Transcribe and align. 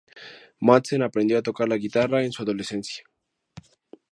Madsen 0.67 1.03
aprendió 1.03 1.37
a 1.37 1.43
tocar 1.43 1.69
la 1.69 1.77
guitarra 1.77 2.23
en 2.23 2.31
su 2.31 2.41
adolescencia. 2.41 3.03